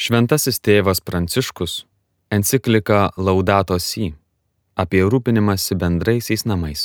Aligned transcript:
Šventasis 0.00 0.56
tėvas 0.64 1.02
Pranciškus 1.04 1.72
enciklika 2.32 3.10
Laudato 3.20 3.76
Si 3.76 4.06
apie 4.82 5.02
rūpinimąsi 5.04 5.74
bendraisiais 5.76 6.46
namais. 6.48 6.84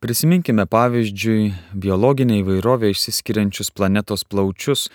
Prisiminkime 0.00 0.64
pavyzdžiui 0.64 1.50
biologinę 1.82 2.38
įvairovę 2.40 2.88
išsiskiriančius 2.94 3.68
planetos 3.76 4.24
plaučius, 4.24 4.86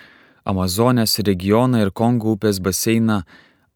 Amazonės 0.53 1.13
regioną 1.27 1.83
ir 1.83 1.91
Kongo 2.01 2.33
upės 2.33 2.57
baseiną 2.57 3.19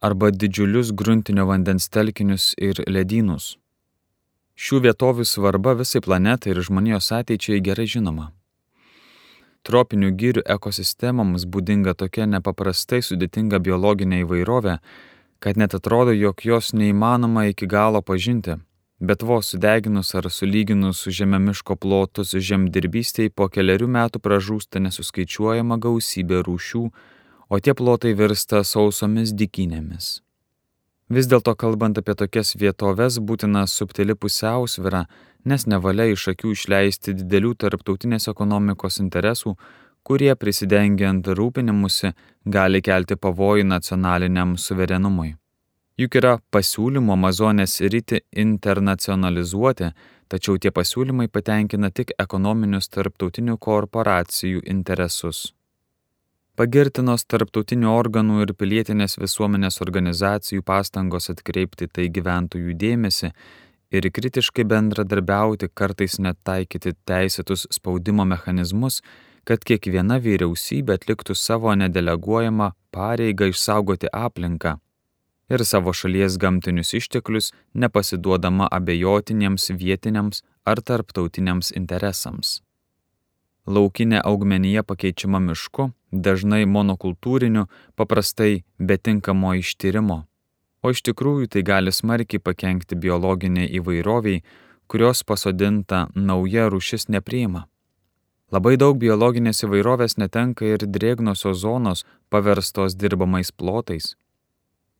arba 0.02 0.32
didžiulius 0.34 0.90
gruntinio 0.90 1.46
vandens 1.46 1.86
telkinius 1.86 2.48
ir 2.58 2.82
ledynus. 2.90 3.52
Šių 4.58 4.82
vietovių 4.88 5.28
svarba 5.34 5.76
visai 5.78 6.02
planetai 6.02 6.50
ir 6.56 6.64
žmonijos 6.66 7.12
ateičiai 7.20 7.62
gerai 7.62 7.86
žinoma. 7.94 8.32
Tropinių 9.66 10.12
gyrių 10.14 10.42
ekosistemoms 10.54 11.42
būdinga 11.50 11.96
tokia 11.98 12.28
nepaprastai 12.30 13.00
sudėtinga 13.02 13.58
biologinė 13.58 14.20
įvairovė, 14.22 14.76
kad 15.42 15.58
net 15.58 15.74
atrodo, 15.74 16.14
jog 16.14 16.44
jos 16.46 16.70
neįmanoma 16.70 17.48
iki 17.50 17.66
galo 17.66 17.98
pažinti, 17.98 18.60
bet 19.00 19.24
vos 19.26 19.50
sudeginus 19.50 20.14
ar 20.14 20.30
sulyginus 20.30 21.02
su 21.02 21.10
žemė 21.18 21.40
miško 21.48 21.74
plotus 21.82 22.36
žemdirbystėj 22.50 23.32
po 23.34 23.48
keliarių 23.50 23.90
metų 23.98 24.22
pražūsta 24.22 24.84
nesuskaičiuojama 24.86 25.80
gausybė 25.82 26.44
rūšių, 26.46 26.84
o 27.50 27.58
tie 27.58 27.74
plotai 27.74 28.14
virsta 28.14 28.62
sausomis 28.62 29.34
dikinėmis. 29.34 30.20
Vis 31.10 31.26
dėlto 31.30 31.54
kalbant 31.58 31.98
apie 31.98 32.14
tokias 32.18 32.54
vietoves 32.58 33.18
būtina 33.18 33.66
subtili 33.70 34.14
pusiausvira, 34.14 35.08
nes 35.46 35.66
nevalia 35.70 36.10
iš 36.12 36.28
akių 36.34 36.52
išleisti 36.56 37.14
didelių 37.22 37.54
tarptautinės 37.62 38.28
ekonomikos 38.32 39.00
interesų, 39.04 39.54
kurie 40.06 40.34
prisidengiant 40.38 41.26
rūpinimusi 41.38 42.12
gali 42.56 42.82
kelti 42.82 43.16
pavojų 43.16 43.66
nacionaliniam 43.70 44.54
suverenumui. 44.60 45.34
Juk 45.96 46.18
yra 46.20 46.36
pasiūlymų 46.52 47.14
Amazonės 47.14 47.78
rytį 47.80 48.20
internacionalizuoti, 48.42 49.94
tačiau 50.28 50.58
tie 50.60 50.70
pasiūlymai 50.74 51.30
patenkina 51.32 51.88
tik 51.90 52.12
ekonominius 52.20 52.90
tarptautinių 52.92 53.56
korporacijų 53.56 54.66
interesus. 54.68 55.46
Pagirtinos 56.56 57.26
tarptautinių 57.28 57.88
organų 57.92 58.42
ir 58.44 58.52
pilietinės 58.56 59.18
visuomenės 59.20 59.80
organizacijų 59.84 60.62
pastangos 60.64 61.28
atkreipti 61.32 61.88
tai 61.88 62.06
gyventojų 62.08 62.76
dėmesį 62.80 63.32
ir 63.98 64.08
kritiškai 64.12 64.64
bendradarbiauti, 64.68 65.68
kartais 65.74 66.18
net 66.22 66.38
taikyti 66.44 66.94
teisėtus 67.08 67.66
spaudimo 67.72 68.26
mechanizmus, 68.28 69.02
kad 69.46 69.62
kiekviena 69.62 70.18
vyriausybė 70.22 70.96
atliktų 70.98 71.36
savo 71.38 71.74
nedeleguojamą 71.78 72.72
pareigą 72.94 73.52
išsaugoti 73.52 74.10
aplinką 74.12 74.76
ir 75.48 75.64
savo 75.64 75.92
šalies 75.92 76.38
gamtinius 76.42 76.92
išteklius, 76.98 77.52
nepasiduodama 77.74 78.68
abejotiniems 78.78 79.70
vietiniams 79.80 80.42
ar 80.66 80.82
tarptautiniams 80.82 81.72
interesams. 81.80 82.60
Laukinė 83.66 84.20
augmenija 84.22 84.82
pakeičiama 84.86 85.40
mišku, 85.42 85.90
dažnai 86.12 86.64
monokultūriniu, 86.70 87.66
paprastai 87.98 88.64
betinkamo 88.78 89.54
ištyrimo 89.62 90.24
o 90.86 90.92
iš 90.94 91.02
tikrųjų 91.08 91.48
tai 91.50 91.62
gali 91.66 91.92
smarkiai 91.92 92.42
pakengti 92.42 92.98
biologiniai 93.02 93.70
įvairoviai, 93.80 94.42
kurios 94.86 95.24
pasodinta 95.26 96.06
nauja 96.14 96.68
rušis 96.70 97.08
nepriima. 97.10 97.66
Labai 98.54 98.76
daug 98.78 98.98
biologinės 99.02 99.64
įvairovės 99.66 100.14
netenka 100.22 100.68
ir 100.68 100.86
drėgnosios 100.96 101.64
zonos 101.64 102.04
paverstos 102.30 102.94
dirbamais 102.94 103.50
plotais. 103.50 104.14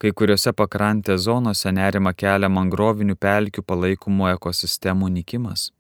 Kai 0.02 0.10
kuriuose 0.10 0.52
pakrantės 0.52 1.22
zonose 1.28 1.70
nerima 1.72 2.12
kelia 2.12 2.50
mangrovinių 2.50 3.14
pelkių 3.16 3.62
palaikomų 3.62 4.32
ekosistemų 4.34 5.12
nikimas. 5.20 5.70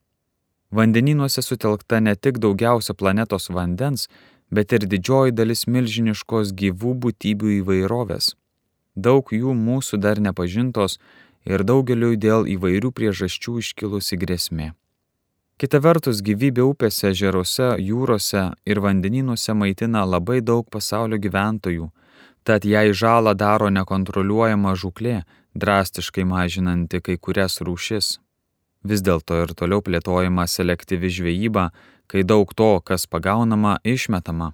Vandenynuose 0.70 1.42
sutelkta 1.42 2.00
ne 2.00 2.14
tik 2.14 2.38
daugiausia 2.38 2.94
planetos 2.94 3.50
vandens, 3.50 4.06
bet 4.50 4.72
ir 4.72 4.86
didžioji 4.86 5.34
dalis 5.34 5.66
milžiniškos 5.66 6.54
gyvų 6.62 6.94
būtybių 7.02 7.54
įvairovės 7.60 8.34
daug 8.96 9.30
jų 9.32 9.54
mūsų 9.54 10.00
dar 10.00 10.20
nepažintos 10.20 10.98
ir 11.46 11.62
daugeliu 11.62 12.16
dėl 12.16 12.48
įvairių 12.56 12.90
priežasčių 12.96 13.60
iškilusi 13.62 14.18
grėsmė. 14.18 14.72
Kita 15.56 15.80
vertus, 15.80 16.20
gyvybė 16.20 16.66
upėse, 16.68 17.14
žeruose, 17.16 17.76
jūrose 17.80 18.42
ir 18.68 18.80
vandenynuose 18.84 19.54
maitina 19.56 20.02
labai 20.04 20.42
daug 20.44 20.66
pasaulio 20.68 21.16
gyventojų, 21.16 21.88
tad 22.44 22.66
jei 22.68 22.92
žalą 22.92 23.32
daro 23.32 23.70
nekontroliuojama 23.72 24.74
žuklė, 24.76 25.22
drastiškai 25.56 26.26
mažinanti 26.28 27.00
kai 27.00 27.16
kurias 27.16 27.62
rūšis. 27.64 28.18
Vis 28.84 29.00
dėlto 29.02 29.40
ir 29.46 29.54
toliau 29.56 29.80
plėtojama 29.80 30.44
selektyvi 30.44 31.08
žvejyba, 31.10 31.70
kai 32.06 32.22
daug 32.22 32.52
to, 32.52 32.76
kas 32.84 33.08
pagaunama, 33.08 33.78
išmetama. 33.82 34.52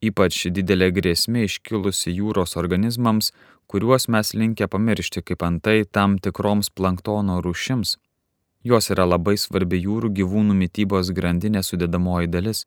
Ypač 0.00 0.46
didelė 0.56 0.88
grėsmė 0.96 1.44
iškilusi 1.44 2.14
jūros 2.16 2.56
organizmams, 2.56 3.34
kuriuos 3.68 4.08
mes 4.08 4.32
linkę 4.32 4.68
pamiršti 4.72 5.20
kaip 5.22 5.42
antai 5.44 5.84
tam 5.84 6.16
tikroms 6.18 6.70
planktono 6.72 7.40
rūšims. 7.44 7.98
Jos 8.64 8.90
yra 8.92 9.04
labai 9.04 9.36
svarbi 9.40 9.80
jūrų 9.80 10.10
gyvūnų 10.16 10.56
mytybos 10.56 11.12
grandinė 11.16 11.62
sudėdamoji 11.64 12.32
dalis 12.32 12.64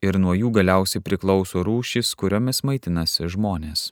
ir 0.00 0.16
nuo 0.16 0.32
jų 0.36 0.50
galiausiai 0.56 1.04
priklauso 1.04 1.62
rūšys, 1.64 2.14
kuriomis 2.16 2.62
maitinasi 2.64 3.28
žmonės. 3.28 3.90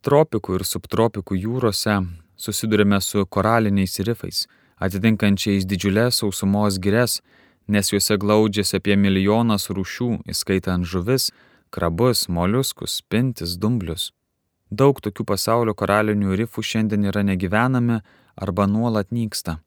Tropikų 0.00 0.56
ir 0.56 0.64
subtropikų 0.64 1.36
jūrose 1.36 1.98
susidurime 2.40 3.02
su 3.04 3.26
koraliniais 3.28 4.00
rifais, 4.08 4.46
atitinkančiais 4.80 5.68
didžiulės 5.68 6.22
sausumos 6.22 6.80
gires, 6.80 7.20
nes 7.68 7.92
juose 7.92 8.16
glaudžiasi 8.16 8.78
apie 8.80 8.96
milijonas 8.96 9.68
rūšių, 9.68 10.10
įskaitant 10.32 10.88
žuvis, 10.88 11.28
krabus, 11.70 12.28
moliuskus, 12.28 13.00
pintis, 13.08 13.56
dumblius. 13.62 14.10
Daug 14.70 15.00
tokių 15.02 15.26
pasaulio 15.26 15.74
koralinių 15.74 16.36
rifų 16.42 16.62
šiandien 16.62 17.08
yra 17.10 17.24
negyvenami 17.26 18.00
arba 18.36 18.66
nuolat 18.70 19.10
nyksta. 19.10 19.58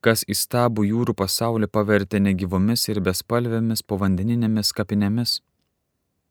Kas 0.00 0.24
įstabų 0.24 0.86
jūrų 0.88 1.14
pasaulį 1.14 1.68
pavertė 1.68 2.22
negyvomis 2.24 2.88
ir 2.88 3.02
bespalvėmis 3.04 3.84
povandeninėmis 3.84 4.72
kapinėmis. 4.72 5.40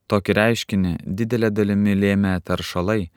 Tokį 0.09 0.35
reiškinį 0.39 0.93
didelė 1.05 1.51
dalimi 1.53 1.93
lėmė 1.93 2.39
taršalai, 2.41 3.11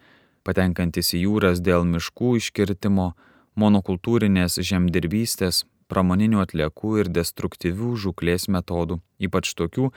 patenkantis 0.44 1.14
į 1.16 1.24
jūras 1.24 1.62
dėl 1.64 1.86
miškų 1.88 2.36
iškirtimo, 2.42 3.14
monokultūrinės 3.56 4.58
žemdirbystės, 4.60 5.64
pramoninių 5.88 6.42
atliekų 6.44 6.98
ir 7.00 7.10
destruktyvių 7.16 7.94
žuklės 8.04 8.48
metodų, 8.52 9.00
ypač 9.24 9.54
tokių, 9.56 9.90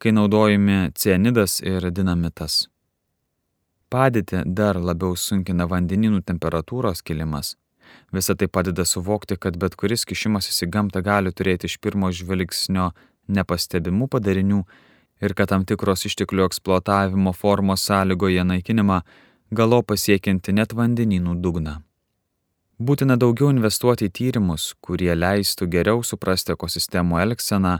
kai 0.00 0.12
naudojami 0.16 0.90
cianidas 0.96 1.60
ir 1.60 1.90
dinamitas. 1.92 2.68
Padėtį 3.92 4.44
dar 4.46 4.78
labiau 4.80 5.16
sunkina 5.18 5.66
vandeninų 5.68 6.22
temperatūros 6.24 7.02
kilimas. 7.04 7.56
Visą 8.14 8.36
tai 8.38 8.46
padeda 8.48 8.86
suvokti, 8.86 9.36
kad 9.36 9.58
bet 9.60 9.74
kuris 9.76 10.06
kišimasis 10.08 10.62
į 10.64 10.70
gamtą 10.72 11.02
gali 11.04 11.32
turėti 11.34 11.68
iš 11.68 11.76
pirmo 11.82 12.08
žvilgsnio 12.14 12.92
nepastebimų 13.28 14.08
padarinių 14.14 14.62
ir 15.20 15.34
kad 15.36 15.52
tam 15.52 15.66
tikros 15.68 16.06
išteklių 16.08 16.46
eksploatavimo 16.48 17.34
formos 17.36 17.84
sąlygoje 17.90 18.46
naikinimą 18.46 19.02
galo 19.50 19.82
pasiekinti 19.82 20.54
net 20.56 20.72
vandeninų 20.72 21.36
dugną. 21.44 21.80
Būtina 22.80 23.18
daugiau 23.20 23.50
investuoti 23.52 24.06
į 24.08 24.14
tyrimus, 24.16 24.70
kurie 24.80 25.12
leistų 25.12 25.66
geriau 25.68 26.00
suprasti 26.06 26.54
ekosistemų 26.54 27.18
elgseną 27.26 27.74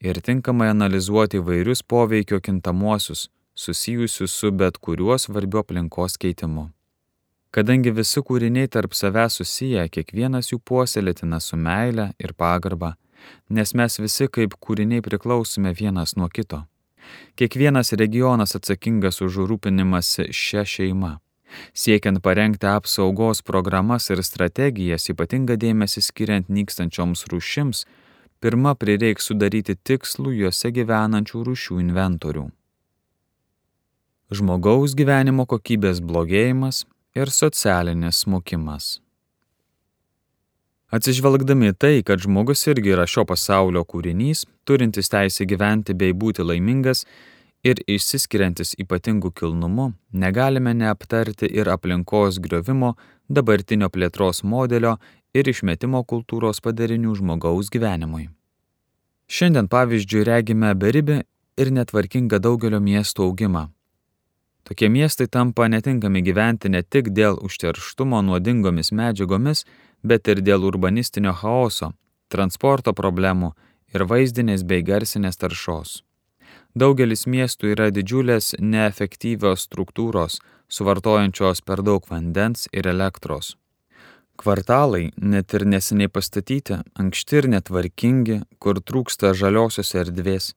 ir 0.00 0.20
tinkamai 0.20 0.68
analizuoti 0.68 1.38
vairius 1.38 1.82
poveikio 1.82 2.40
kintamuosius 2.40 3.30
susijusius 3.54 4.32
su 4.32 4.50
bet 4.50 4.78
kuriuo 4.78 5.18
svarbiu 5.18 5.58
aplinkos 5.58 6.18
keitimu. 6.18 6.68
Kadangi 7.50 7.90
visi 7.90 8.20
kūriniai 8.20 8.68
tarp 8.68 8.92
savęs 8.92 9.38
susiję, 9.40 9.86
kiekvienas 9.88 10.50
jų 10.52 10.58
puoselėtina 10.68 11.40
su 11.40 11.56
meile 11.56 12.10
ir 12.20 12.34
pagarba, 12.36 12.96
nes 13.48 13.72
mes 13.74 13.96
visi 14.00 14.28
kaip 14.28 14.58
kūriniai 14.60 15.00
priklausome 15.00 15.72
vienas 15.80 16.16
nuo 16.16 16.28
kito. 16.28 16.66
Kiekvienas 17.36 17.92
regionas 17.96 18.56
atsakingas 18.58 19.22
už 19.24 19.38
rūpinimąsi 19.48 20.28
šią 20.32 20.66
šeimą. 20.72 21.16
Siekiant 21.72 22.20
parengti 22.20 22.66
apsaugos 22.68 23.40
programas 23.42 24.10
ir 24.10 24.20
strategijas, 24.26 25.08
ypatinga 25.12 25.56
dėmesį 25.56 26.02
skiriant 26.04 26.50
nykstančioms 26.52 27.24
rūšims, 27.30 27.86
pirma 28.40 28.74
prireiks 28.74 29.30
sudaryti 29.30 29.76
tikslų 29.76 30.34
juose 30.42 30.70
gyvenančių 30.74 31.42
rūšių 31.48 31.80
inventorių. 31.86 32.46
Žmogaus 34.36 34.96
gyvenimo 34.98 35.46
kokybės 35.46 36.02
blogėjimas 36.02 36.84
ir 37.14 37.30
socialinis 37.30 38.24
smukimas. 38.24 38.96
Atsižvelgdami 40.90 41.72
tai, 41.74 42.02
kad 42.06 42.22
žmogus 42.22 42.62
irgi 42.70 42.92
yra 42.94 43.06
šio 43.10 43.24
pasaulio 43.26 43.82
kūrinys, 43.84 44.44
turintis 44.66 45.10
teisę 45.10 45.46
gyventi 45.46 45.94
bei 45.98 46.14
būti 46.14 46.46
laimingas, 46.46 47.02
ir 47.66 47.80
išsiskiriantis 47.90 48.76
ypatingų 48.82 49.32
kilnumu, 49.40 49.90
negalime 50.12 50.74
neaptarti 50.76 51.48
ir 51.50 51.70
aplinkos 51.72 52.38
griovimo, 52.42 52.94
dabartinio 53.28 53.88
plėtros 53.90 54.44
modelio 54.44 54.96
ir 55.36 55.48
išmetimo 55.52 56.02
kultūros 56.10 56.62
padarinių 56.64 57.14
žmogaus 57.20 57.70
gyvenimui. 57.72 58.28
Šiandien 59.26 59.68
pavyzdžiui 59.68 60.24
regime 60.28 60.72
beribį 60.78 61.22
ir 61.60 61.72
netvarkingą 61.78 62.38
daugelio 62.42 62.80
miestų 62.80 63.26
augimą. 63.26 63.66
Tokie 64.66 64.88
miestai 64.90 65.28
tampa 65.30 65.68
netinkami 65.70 66.22
gyventi 66.26 66.70
ne 66.70 66.82
tik 66.82 67.12
dėl 67.14 67.38
užterštumo 67.48 68.22
nuodingomis 68.26 68.90
medžiagomis, 68.90 69.62
bet 70.02 70.26
ir 70.28 70.42
dėl 70.42 70.66
urbanistinio 70.66 71.34
chaoso, 71.42 71.92
transporto 72.28 72.94
problemų 72.94 73.52
ir 73.94 74.06
vaizdinės 74.10 74.64
bei 74.66 74.82
garsinės 74.82 75.38
taršos. 75.42 76.00
Daugelis 76.74 77.26
miestų 77.30 77.70
yra 77.74 77.86
didžiulės 77.94 78.56
neefektyvios 78.60 79.68
struktūros, 79.68 80.40
suvartojančios 80.68 81.62
per 81.62 81.82
daug 81.86 82.04
vandens 82.10 82.66
ir 82.72 82.90
elektros. 82.90 83.54
Kvartalai, 84.36 85.10
net 85.16 85.54
ir 85.56 85.64
neseniai 85.66 86.10
pastatyti, 86.12 86.78
ankšti 87.00 87.40
ir 87.40 87.48
netvarkingi, 87.54 88.38
kur 88.62 88.80
trūksta 88.80 89.32
žaliosios 89.34 89.94
erdvės. 89.96 90.52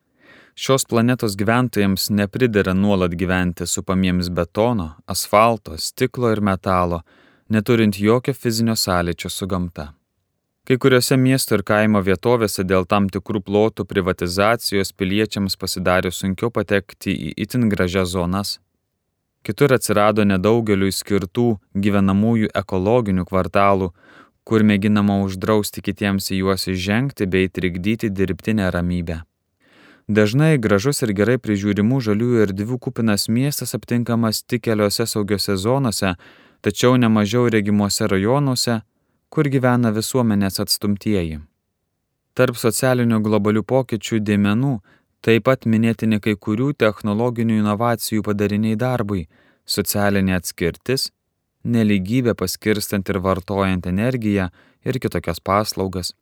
Šios 0.59 0.83
planetos 0.89 1.37
gyventojams 1.39 2.09
nepridera 2.11 2.73
nuolat 2.75 3.15
gyventi 3.15 3.67
su 3.67 3.83
pamiems 3.87 4.27
betono, 4.35 4.89
asfalto, 5.07 5.77
stiklo 5.79 6.33
ir 6.33 6.41
metalo, 6.43 7.01
neturint 7.47 7.95
jokio 7.95 8.33
fizinio 8.35 8.75
sąlyčio 8.75 9.31
su 9.31 9.47
gamta. 9.47 9.93
Kai 10.67 10.77
kuriuose 10.77 11.15
miesto 11.17 11.55
ir 11.57 11.63
kaimo 11.65 12.01
vietovėse 12.05 12.61
dėl 12.67 12.83
tam 12.85 13.07
tikrų 13.09 13.39
plotų 13.47 13.87
privatizacijos 13.89 14.91
piliečiams 14.93 15.55
pasidarė 15.57 16.11
sunkiau 16.13 16.51
patekti 16.53 17.15
į 17.15 17.31
itin 17.45 17.71
gražias 17.71 18.11
zonas. 18.11 18.59
Kitur 19.43 19.73
atsirado 19.73 20.25
nedaugeliu 20.27 20.91
skirtų 20.91 21.47
gyvenamųjų 21.73 22.51
ekologinių 22.61 23.25
kvartalų, 23.29 23.93
kur 24.43 24.65
mėginama 24.65 25.21
uždrausti 25.23 25.83
kitiems 25.85 26.31
į 26.33 26.43
juos 26.43 26.67
įžengti 26.67 27.27
bei 27.29 27.47
trikdyti 27.47 28.09
dirbtinę 28.09 28.67
ramybę. 28.75 29.21
Dažnai 30.09 30.57
gražus 30.57 31.03
ir 31.05 31.13
gerai 31.13 31.37
prižiūrimų 31.37 31.99
žaliųjų 32.01 32.39
erdvių 32.47 32.79
kupinas 32.81 33.27
miestas 33.29 33.75
aptinkamas 33.77 34.41
tik 34.41 34.63
keliose 34.65 35.05
saugiose 35.05 35.53
zonose, 35.53 36.15
tačiau 36.65 36.97
nemažiau 36.97 37.45
regimuose 37.53 38.07
rajonuose, 38.09 38.79
kur 39.29 39.49
gyvena 39.53 39.93
visuomenės 39.93 40.59
atstumtieji. 40.65 41.43
Tarp 42.33 42.57
socialinių 42.57 43.21
globalių 43.21 43.61
pokyčių 43.69 44.19
dėmenų 44.25 44.73
taip 45.21 45.45
pat 45.47 45.65
minėtini 45.65 46.19
kai 46.23 46.35
kurių 46.35 46.73
technologinių 46.79 47.59
inovacijų 47.63 48.23
padariniai 48.23 48.75
darbui- 48.75 49.27
socialinė 49.75 50.35
atskirtis, 50.39 51.11
neligybė 51.63 52.35
paskirstant 52.35 53.09
ir 53.09 53.19
vartojant 53.19 53.85
energiją 53.85 54.49
ir 54.85 54.99
kitokias 54.99 55.39
paslaugas, 55.39 56.13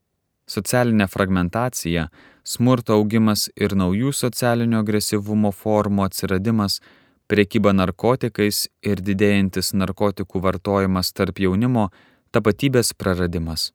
socialinė 0.48 1.08
fragmentacija, 1.08 2.08
smurto 2.44 2.94
augimas 2.94 3.50
ir 3.56 3.76
naujų 3.76 4.14
socialinio 4.14 4.80
agresyvumo 4.80 5.52
formų 5.52 6.08
atsiradimas 6.08 6.80
priekyba 7.28 7.74
narkotikais 7.76 8.68
ir 8.82 9.02
didėjantis 9.04 9.74
narkotikų 9.74 10.42
vartojimas 10.42 11.12
tarp 11.14 11.40
jaunimo, 11.44 11.90
tapatybės 12.32 12.94
praradimas. 12.94 13.72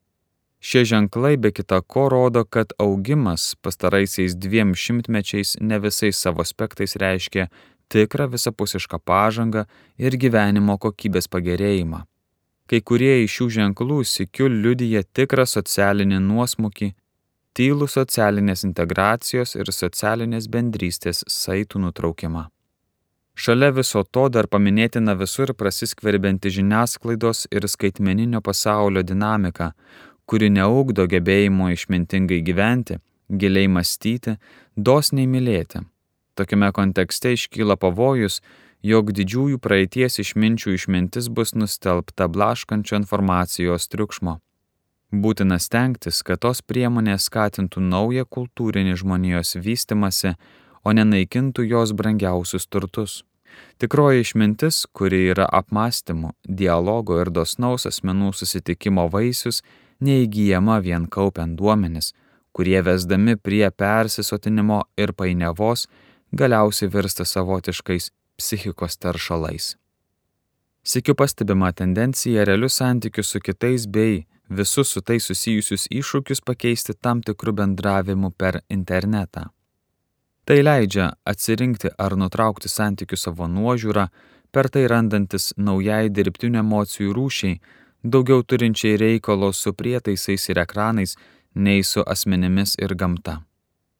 Šie 0.62 0.84
ženklai 0.86 1.36
be 1.42 1.50
kita 1.50 1.80
ko 1.82 2.06
rodo, 2.08 2.44
kad 2.44 2.72
augimas 2.78 3.54
pastaraisiais 3.62 4.36
dviem 4.38 4.76
šimtmečiais 4.78 5.56
ne 5.60 5.78
visais 5.82 6.20
savo 6.22 6.44
aspektais 6.46 6.94
reiškia 7.02 7.48
tikrą 7.90 8.28
visapusišką 8.30 9.00
pažangą 9.02 9.64
ir 9.98 10.14
gyvenimo 10.22 10.78
kokybės 10.78 11.26
pagerėjimą. 11.34 12.04
Kai 12.70 12.80
kurie 12.88 13.24
iš 13.24 13.34
šių 13.36 13.46
ženklų 13.56 13.98
sikiu 14.06 14.46
liudyja 14.48 15.02
tikrą 15.18 15.48
socialinį 15.50 16.22
nuosmukį, 16.28 16.92
tylų 17.58 17.90
socialinės 17.90 18.62
integracijos 18.68 19.56
ir 19.58 19.72
socialinės 19.74 20.46
bendrystės 20.46 21.24
saitų 21.26 21.82
nutraukimą. 21.88 22.46
Šalia 23.34 23.72
viso 23.72 24.04
to 24.04 24.28
dar 24.28 24.46
paminėtina 24.46 25.16
visur 25.18 25.54
prasiskverbianti 25.58 26.52
žiniasklaidos 26.52 27.46
ir 27.50 27.66
skaitmeninio 27.74 28.40
pasaulio 28.44 29.02
dinamika, 29.02 29.72
kuri 30.26 30.50
neugdo 30.50 31.06
gebėjimo 31.10 31.70
išmintingai 31.72 32.42
gyventi, 32.46 32.98
giliai 33.28 33.68
mąstyti, 33.68 34.36
dosniai 34.76 35.28
mylėti. 35.28 35.82
Tokiame 36.38 36.70
kontekste 36.72 37.34
iškyla 37.36 37.76
pavojus, 37.76 38.40
jog 38.82 39.12
didžiųjų 39.14 39.58
praeities 39.62 40.18
išminčių 40.22 40.76
išmintis 40.78 41.28
bus 41.28 41.54
nustelbta 41.54 42.28
blaškančio 42.28 42.98
informacijos 43.02 43.88
triukšmo. 43.92 44.38
Būtina 45.12 45.58
stengtis, 45.60 46.22
kad 46.24 46.40
tos 46.40 46.62
priemonės 46.64 47.28
skatintų 47.28 47.82
naują 47.84 48.24
kultūrinį 48.24 48.96
žmonijos 49.02 49.58
vystimasi, 49.60 50.32
o 50.82 50.94
nenaikintų 50.96 51.66
jos 51.68 51.92
brangiausius 51.92 52.66
turtus. 52.66 53.20
Tikroji 53.76 54.24
išmintis, 54.24 54.86
kuri 54.96 55.26
yra 55.34 55.44
apmąstymų, 55.52 56.32
dialogo 56.48 57.18
ir 57.20 57.28
dosnaus 57.30 57.84
asmenų 57.90 58.32
susitikimo 58.32 59.04
vaisius, 59.12 59.60
neįgyjama 60.02 60.80
vien 60.84 61.06
kaupiant 61.06 61.56
duomenis, 61.58 62.12
kurie 62.52 62.80
vesdami 62.82 63.36
prie 63.36 63.70
persisotinimo 63.70 64.82
ir 64.98 65.14
painiavos 65.16 65.86
galiausiai 66.32 66.90
virsta 66.92 67.24
savotiškais 67.24 68.10
psichikos 68.36 68.98
teršalais. 68.98 69.76
Sikiu 70.84 71.14
pastebima 71.14 71.72
tendencija 71.72 72.44
realius 72.44 72.76
santykius 72.80 73.30
su 73.30 73.40
kitais 73.40 73.86
bei 73.86 74.24
visus 74.48 74.90
su 74.92 75.00
tai 75.00 75.20
susijusius 75.20 75.86
iššūkius 75.90 76.42
pakeisti 76.44 76.94
tam 77.00 77.22
tikrų 77.22 77.54
bendravimų 77.60 78.32
per 78.36 78.60
internetą. 78.68 79.48
Tai 80.44 80.58
leidžia 80.62 81.12
atsirinkti 81.24 81.92
ar 81.98 82.16
nutraukti 82.18 82.68
santykių 82.68 83.16
savo 83.16 83.46
nuožiūrą, 83.46 84.08
per 84.52 84.68
tai 84.68 84.88
randantis 84.90 85.52
naujai 85.56 86.10
dirbtinių 86.10 86.58
emocijų 86.64 87.14
rūšiai, 87.16 87.60
daugiau 88.02 88.42
turinčiai 88.42 88.96
reikalo 88.96 89.52
su 89.52 89.72
prietaisais 89.72 90.48
ir 90.48 90.58
ekranais, 90.58 91.16
nei 91.54 91.82
su 91.82 92.02
asmenimis 92.06 92.76
ir 92.78 92.94
gamta. 92.94 93.42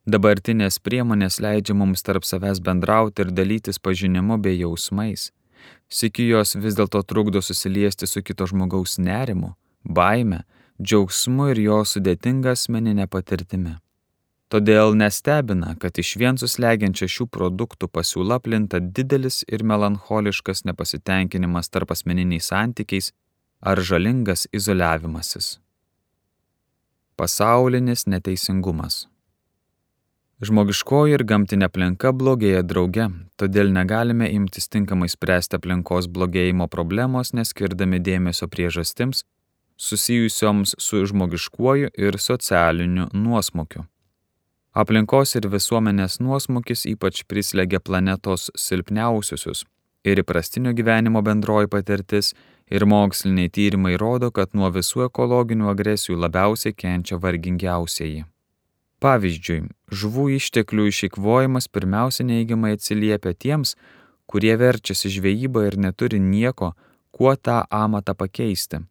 Dabartinės 0.07 0.81
priemonės 0.83 1.39
leidžia 1.39 1.77
mums 1.79 2.03
tarp 2.03 2.25
savęs 2.27 2.59
bendrauti 2.59 3.23
ir 3.23 3.31
dalytis 3.31 3.79
pažinimu 3.79 4.39
bei 4.43 4.59
jausmais. 4.59 5.31
Sikijos 5.89 6.57
vis 6.59 6.75
dėlto 6.75 7.05
trukdo 7.07 7.43
susiliesti 7.43 8.09
su 8.11 8.23
kito 8.23 8.49
žmogaus 8.51 8.99
nerimu, 8.99 9.55
baime, 9.85 10.43
džiaugsmu 10.83 11.53
ir 11.53 11.63
jo 11.69 11.79
sudėtinga 11.87 12.57
asmeninė 12.57 13.07
patirtimi. 13.07 13.77
Todėl 14.53 14.93
nestebina, 14.99 15.77
kad 15.81 15.97
iš 15.97 16.17
vien 16.21 16.37
suslegiančia 16.37 17.07
šių 17.09 17.29
produktų 17.33 17.89
pasiūla 17.89 18.37
plinta 18.45 18.83
didelis 18.83 19.45
ir 19.49 19.63
melancholiškas 19.65 20.67
nepasitenkinimas 20.69 21.71
tarp 21.73 21.95
asmeniniais 21.95 22.51
santykiais 22.51 23.13
ar 23.63 23.81
žalingas 23.81 24.47
izoliavimasis. 24.53 25.59
Pasaulinis 27.17 28.07
neteisingumas. 28.07 29.07
Žmogiškoji 30.43 31.15
ir 31.15 31.23
gamtinė 31.23 31.69
aplinka 31.69 32.11
blogėja 32.11 32.65
drauge, 32.67 33.07
todėl 33.39 33.71
negalime 33.71 34.27
imtis 34.35 34.67
tinkamai 34.67 35.07
spręsti 35.13 35.61
aplinkos 35.61 36.09
blogėjimo 36.11 36.67
problemos, 36.67 37.31
neskirdami 37.39 38.03
dėmesio 38.03 38.49
priežastims 38.51 39.23
susijusioms 39.83 40.75
su 40.79 41.05
žmogiškuoju 41.07 41.89
ir 41.99 42.19
socialiniu 42.19 43.09
nuosmukiu. 43.15 43.85
Aplinkos 44.73 45.37
ir 45.39 45.47
visuomenės 45.53 46.19
nuosmukis 46.25 46.87
ypač 46.91 47.23
prislegia 47.29 47.81
planetos 47.81 48.49
silpniausiusius 48.57 49.65
ir 50.05 50.23
įprastinio 50.23 50.73
gyvenimo 50.75 51.23
bendroji 51.23 51.71
patirtis 51.71 52.33
ir 52.73 52.87
moksliniai 52.89 53.53
tyrimai 53.53 53.97
rodo, 54.01 54.31
kad 54.35 54.55
nuo 54.57 54.71
visų 54.75 55.07
ekologinių 55.09 55.71
agresijų 55.73 56.19
labiausiai 56.25 56.77
kenčia 56.83 57.19
vargingiausieji. 57.23 58.25
Pavyzdžiui, 59.03 59.59
žuvų 60.03 60.29
išteklių 60.39 60.87
išeikvojimas 60.93 61.69
pirmiausia 61.69 62.25
neigiamai 62.29 62.77
atsiliepia 62.77 63.35
tiems, 63.35 63.75
kurie 64.31 64.55
verčiasi 64.57 65.11
žvejybą 65.19 65.67
ir 65.69 65.77
neturi 65.89 66.23
nieko, 66.23 66.73
kuo 67.13 67.35
tą 67.37 67.61
amatą 67.69 68.15
pakeisti 68.15 68.85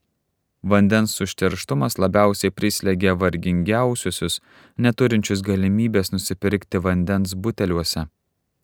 Vandens 0.63 1.15
užterštumas 1.21 1.97
labiausiai 1.97 2.53
prislegia 2.53 3.15
vargingiausiusius, 3.17 4.35
neturinčius 4.77 5.41
galimybės 5.41 6.11
nusipirkti 6.13 6.77
vandens 6.85 7.33
buteliuose, 7.33 8.05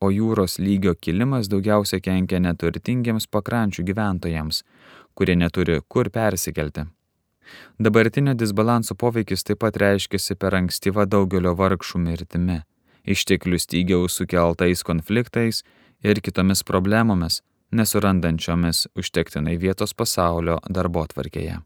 o 0.02 0.12
jūros 0.14 0.60
lygio 0.60 0.94
kilimas 1.02 1.50
daugiausia 1.50 2.00
kenkia 2.04 2.40
neturtingiems 2.44 3.28
pakrančių 3.28 3.84
gyventojams, 3.90 4.64
kurie 5.16 5.36
neturi 5.36 5.82
kur 5.88 6.10
persikelti. 6.14 6.86
Dabartinio 7.80 8.34
disbalanso 8.36 8.96
poveikis 8.96 9.44
taip 9.48 9.64
pat 9.64 9.78
reiškiasi 9.80 10.36
per 10.36 10.58
ankstyvą 10.58 11.08
daugelio 11.08 11.56
vargšų 11.56 12.02
mirtimi 12.04 12.62
išteklių 13.08 13.60
stygiaus 13.60 14.20
sukeltais 14.20 14.84
konfliktais 14.84 15.64
ir 16.04 16.22
kitomis 16.22 16.64
problemomis, 16.68 17.42
nesurandančiomis 17.72 18.88
užtektinai 19.00 19.58
vietos 19.60 19.96
pasaulio 19.98 20.60
darbo 20.70 21.06
tvarkėje. 21.08 21.62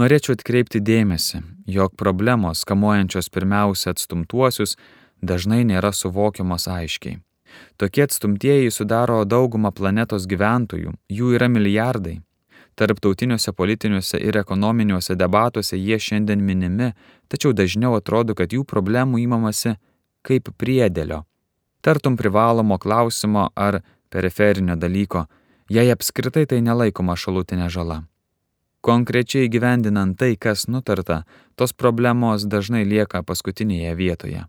Norėčiau 0.00 0.34
atkreipti 0.38 0.80
dėmesį, 0.80 1.42
jog 1.68 1.94
problemos, 2.00 2.64
kamuojančios 2.68 3.28
pirmiausia 3.32 3.92
atstumtuosius, 3.92 4.78
dažnai 5.22 5.62
nėra 5.64 5.92
suvokiamos 5.94 6.68
aiškiai. 6.68 7.20
Tokie 7.76 8.04
atstumtieji 8.06 8.70
sudaro 8.70 9.22
daugumą 9.24 9.72
planetos 9.72 10.26
gyventojų, 10.26 10.92
jų 11.08 11.32
yra 11.36 11.48
milijardai. 11.52 12.20
Tarptautiniuose 12.74 13.52
politiniuose 13.52 14.18
ir 14.20 14.38
ekonominiuose 14.40 15.16
debatuose 15.20 15.76
jie 15.76 15.98
šiandien 16.00 16.40
minimi, 16.40 16.92
tačiau 17.28 17.52
dažniau 17.52 17.98
atrodo, 17.98 18.34
kad 18.34 18.52
jų 18.52 18.64
problemų 18.64 19.20
įmamasi 19.26 19.76
kaip 20.24 20.48
priedėlio, 20.56 21.22
tartum 21.84 22.16
privalomo 22.16 22.78
klausimo 22.78 23.50
ar 23.54 23.82
periferinio 24.12 24.76
dalyko, 24.76 25.26
jei 25.68 25.92
apskritai 25.92 26.46
tai 26.48 26.62
nelaikoma 26.64 27.16
šalutinė 27.18 27.68
žala. 27.68 28.02
Konkrečiai 28.82 29.50
gyvendinant 29.52 30.16
tai, 30.18 30.34
kas 30.34 30.66
nutarta, 30.66 31.22
tos 31.54 31.76
problemos 31.76 32.48
dažnai 32.48 32.82
lieka 32.88 33.22
paskutinėje 33.22 33.94
vietoje. 33.94 34.46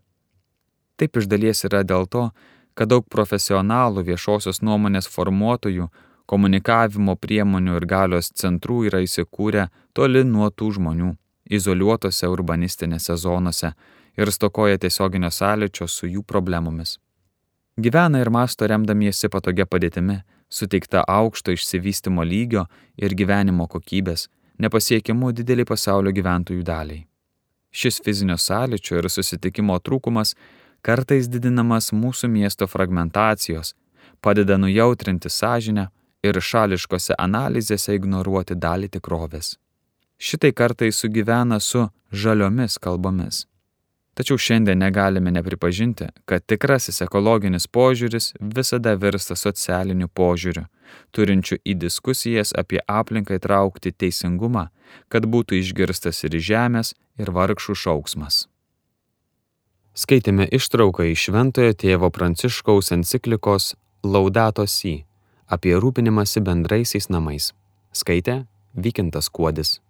Taip 0.96 1.16
iš 1.18 1.26
dalies 1.30 1.64
yra 1.66 1.82
dėl 1.82 2.06
to, 2.06 2.28
kad 2.74 2.90
daug 2.90 3.06
profesionalų 3.10 4.04
viešosios 4.08 4.62
nuomonės 4.62 5.08
formuotojų, 5.10 5.88
komunikavimo 6.26 7.16
priemonių 7.20 7.76
ir 7.78 7.86
galios 7.86 8.30
centrų 8.32 8.84
yra 8.88 9.02
įsikūrę 9.04 9.68
toli 9.92 10.24
nuo 10.24 10.50
tų 10.50 10.70
žmonių, 10.78 11.14
izoliuotose 11.50 12.30
urbanistinėse 12.32 13.16
zonose 13.20 13.74
ir 14.16 14.30
stokoja 14.32 14.78
tiesioginio 14.78 15.30
sąlyčio 15.30 15.88
su 15.88 16.06
jų 16.06 16.22
problemomis. 16.22 16.98
Gyvena 17.76 18.20
ir 18.22 18.30
masto 18.30 18.66
remdamiesi 18.70 19.28
patogia 19.28 19.66
padėtimi, 19.66 20.20
suteikta 20.48 21.02
aukšto 21.10 21.54
išsivystimo 21.56 22.22
lygio 22.22 22.68
ir 22.96 23.14
gyvenimo 23.18 23.66
kokybės, 23.66 24.28
nepasiekiamų 24.62 25.32
didelį 25.40 25.66
pasaulio 25.66 26.12
gyventojų 26.14 26.62
daliai. 26.62 27.06
Šis 27.74 27.98
fizinio 28.06 28.36
sąlyčio 28.38 29.00
ir 29.00 29.08
susitikimo 29.10 29.80
trūkumas 29.82 30.36
kartais 30.84 31.28
didinamas 31.32 31.90
mūsų 31.96 32.28
miesto 32.28 32.68
fragmentacijos, 32.68 33.72
padeda 34.20 34.58
nujautrinti 34.60 35.32
sąžinę 35.32 35.88
ir 36.24 36.40
šališkose 36.50 37.16
analizėse 37.26 37.96
ignoruoti 37.96 38.56
dalį 38.66 38.92
tikrovės. 38.96 39.56
Šitai 40.18 40.52
kartais 40.52 41.00
sugyvena 41.00 41.58
su 41.60 41.88
žaliomis 42.12 42.78
kalbomis. 42.78 43.44
Tačiau 44.14 44.38
šiandien 44.38 44.78
negalime 44.78 45.32
nepripažinti, 45.34 46.06
kad 46.24 46.44
tikrasis 46.46 47.02
ekologinis 47.02 47.66
požiūris 47.66 48.30
visada 48.38 48.94
virsta 48.94 49.34
socialiniu 49.34 50.06
požiūriu, 50.20 50.68
turinčiu 51.10 51.58
į 51.66 51.74
diskusijas 51.82 52.54
apie 52.54 52.78
aplinką 52.86 53.40
įtraukti 53.40 53.90
teisingumą, 53.90 54.68
kad 55.10 55.26
būtų 55.26 55.58
išgirstas 55.58 56.22
ir 56.28 56.38
žemės, 56.38 56.94
ir 57.18 57.34
vargšų 57.34 57.74
šauksmas. 57.74 58.44
Skaitėme 59.94 60.48
ištrauką 60.50 61.04
iš 61.06 61.28
Šventojo 61.28 61.74
tėvo 61.78 62.08
Pranciškaus 62.10 62.90
enciklikos 62.96 63.76
Laudato 64.02 64.66
Si 64.66 65.04
apie 65.46 65.76
rūpinimąsi 65.78 66.42
bendraisiais 66.42 67.06
namais. 67.14 67.52
Skaitė 67.94 68.40
Vykintas 68.74 69.30
Kuodis. 69.30 69.84